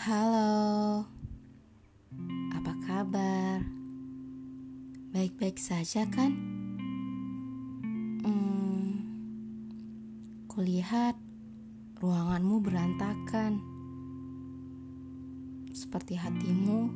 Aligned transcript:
Halo, 0.00 1.04
apa 2.56 2.72
kabar? 2.88 3.60
Baik-baik 5.12 5.60
saja, 5.60 6.08
kan? 6.08 6.32
Hmm, 8.24 9.04
kulihat 10.48 11.20
ruanganmu 12.00 12.64
berantakan, 12.64 13.60
seperti 15.76 16.16
hatimu 16.16 16.88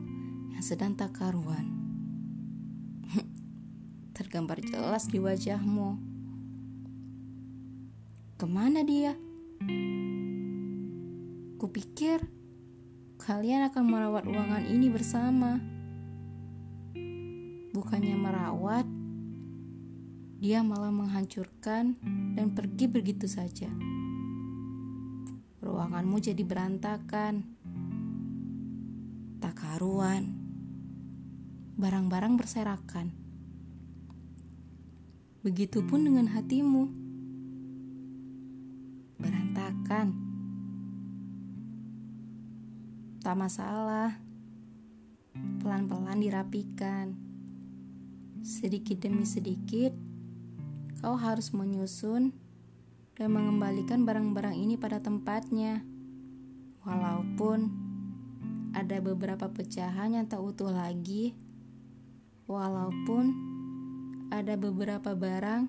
yang 0.57 0.65
sedang 0.65 0.97
tak 0.97 1.13
karuan. 1.13 1.77
Tergambar 4.17 4.65
jelas 4.65 5.13
di 5.13 5.21
wajahmu. 5.21 6.01
Ke 8.41 8.49
mana 8.49 8.81
dia? 8.81 9.13
Kupikir 11.61 12.44
kalian 13.19 13.71
akan 13.71 13.85
merawat 13.87 14.25
ruangan 14.27 14.65
ini 14.67 14.91
bersama 14.91 15.61
bukannya 17.75 18.15
merawat, 18.15 18.87
dia 20.39 20.63
malah 20.63 20.95
menghancurkan 20.95 21.99
dan 22.39 22.55
pergi 22.55 22.87
begitu 22.87 23.27
saja. 23.27 23.67
Ruanganmu 25.59 26.23
jadi 26.23 26.39
berantakan, 26.47 27.43
tak 29.43 29.59
karuan, 29.59 30.39
barang-barang 31.75 32.39
berserakan. 32.39 33.11
Begitupun 35.43 36.07
dengan 36.07 36.31
hatimu, 36.31 36.85
berantakan. 39.19 40.34
Tak 43.25 43.41
masalah, 43.41 44.21
pelan-pelan 45.65 46.21
dirapikan 46.21 47.17
sedikit 48.45 49.01
demi 49.01 49.25
sedikit, 49.25 49.97
kau 51.01 51.17
harus 51.17 51.57
menyusun 51.57 52.37
dan 53.17 53.29
mengembalikan 53.33 54.05
barang-barang 54.05 54.53
ini 54.53 54.77
pada 54.77 55.01
tempatnya. 55.01 55.81
Walaupun 56.85 57.73
ada 58.77 59.01
beberapa 59.01 59.49
pecahan 59.49 60.21
yang 60.21 60.29
tak 60.29 60.45
utuh 60.45 60.69
lagi, 60.69 61.33
walaupun 62.45 63.33
ada 64.29 64.61
beberapa 64.61 65.17
barang 65.17 65.65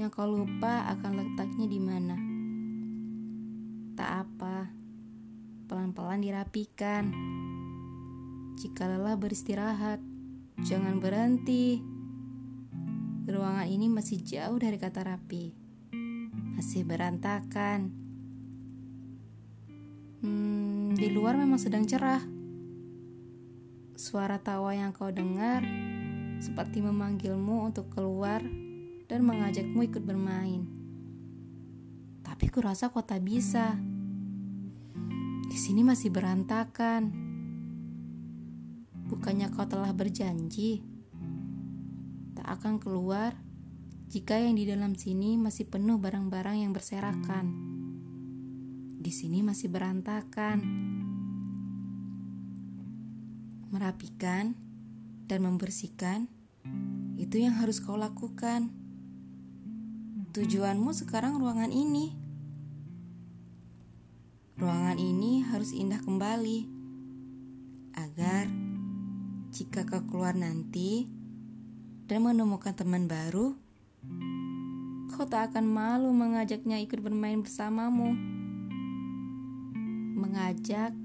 yang 0.00 0.08
kau 0.08 0.24
lupa 0.24 0.88
akan 0.96 1.12
letaknya 1.20 1.66
di 1.68 1.76
mana. 1.76 2.16
Tak 3.92 4.10
apa, 4.24 4.75
pelan-pelan 5.66 6.22
dirapikan. 6.22 7.10
Jika 8.56 8.86
lelah 8.86 9.18
beristirahat, 9.18 9.98
jangan 10.62 11.02
berhenti. 11.02 11.82
Ruangan 13.26 13.66
ini 13.66 13.90
masih 13.90 14.22
jauh 14.22 14.56
dari 14.56 14.78
kata 14.78 15.02
rapi. 15.02 15.50
Masih 16.54 16.86
berantakan. 16.86 17.90
Hmm, 20.22 20.94
di 20.94 21.10
luar 21.10 21.34
memang 21.34 21.58
sedang 21.58 21.84
cerah. 21.84 22.22
Suara 23.98 24.38
tawa 24.38 24.72
yang 24.72 24.94
kau 24.94 25.10
dengar 25.10 25.66
seperti 26.38 26.80
memanggilmu 26.80 27.66
untuk 27.66 27.90
keluar 27.90 28.40
dan 29.10 29.20
mengajakmu 29.26 29.82
ikut 29.82 30.06
bermain. 30.06 30.62
Tapi 32.22 32.46
kurasa 32.54 32.88
kau 32.88 33.02
tak 33.02 33.26
bisa. 33.26 33.95
Di 35.56 35.64
sini 35.64 35.80
masih 35.80 36.12
berantakan. 36.12 37.16
Bukannya 39.08 39.48
kau 39.56 39.64
telah 39.64 39.88
berjanji 39.96 40.84
tak 42.36 42.60
akan 42.60 42.76
keluar 42.76 43.32
jika 44.04 44.36
yang 44.36 44.52
di 44.52 44.68
dalam 44.68 45.00
sini 45.00 45.40
masih 45.40 45.64
penuh 45.64 45.96
barang-barang 45.96 46.60
yang 46.60 46.76
berserakan. 46.76 47.56
Di 49.00 49.08
sini 49.08 49.40
masih 49.40 49.72
berantakan. 49.72 50.60
Merapikan 53.72 54.60
dan 55.24 55.40
membersihkan 55.40 56.28
itu 57.16 57.40
yang 57.40 57.56
harus 57.56 57.80
kau 57.80 57.96
lakukan. 57.96 58.76
Tujuanmu 60.36 60.92
sekarang 60.92 61.40
ruangan 61.40 61.72
ini. 61.72 62.25
Ruangan 64.96 65.12
ini 65.12 65.44
harus 65.44 65.76
indah 65.76 66.00
kembali 66.00 66.58
agar 68.00 68.48
jika 69.52 69.84
kau 69.84 70.00
keluar 70.08 70.32
nanti, 70.32 71.04
dan 72.08 72.24
menemukan 72.24 72.72
teman 72.72 73.04
baru, 73.04 73.52
kau 75.12 75.28
tak 75.28 75.52
akan 75.52 75.68
malu 75.68 76.08
mengajaknya 76.16 76.80
ikut 76.80 77.04
bermain 77.04 77.44
bersamamu. 77.44 78.16
Mengajak 80.16 80.96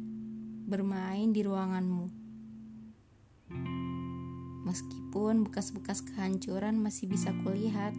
bermain 0.72 1.36
di 1.36 1.44
ruanganmu. 1.44 2.08
Meskipun 4.72 5.52
bekas-bekas 5.52 6.00
kehancuran 6.00 6.80
masih 6.80 7.12
bisa 7.12 7.36
kulihat, 7.44 7.92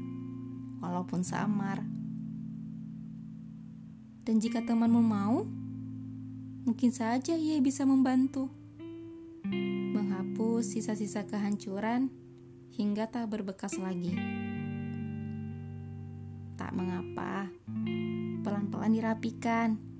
walaupun 0.80 1.20
samar. 1.20 1.84
Dan 4.24 4.41
jika 4.41 4.64
temanmu 4.64 5.04
mau, 5.04 5.60
mungkin 6.72 6.88
saja 6.88 7.37
ia 7.37 7.60
bisa 7.60 7.84
membantu 7.84 8.49
menghapus 9.93 10.72
sisa-sisa 10.72 11.28
kehancuran 11.28 12.09
hingga 12.72 13.12
tak 13.12 13.28
berbekas 13.28 13.77
lagi. 13.77 14.16
Tak 16.56 16.72
mengapa, 16.72 17.53
pelan-pelan 18.41 18.88
dirapikan. 18.88 19.91